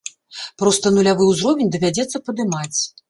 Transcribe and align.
Проста 0.61 0.91
нулявы 0.95 1.23
ўзровень 1.33 1.69
давядзецца 1.77 2.23
падымаць. 2.31 2.77